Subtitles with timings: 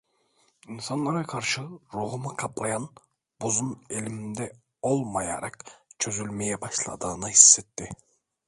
[0.67, 1.61] İnsanlara karşı
[1.93, 2.89] ruhunu kaplayan
[3.41, 5.65] buzun elinde olmayarak
[5.99, 7.89] çözülmeye başladığını hissetti.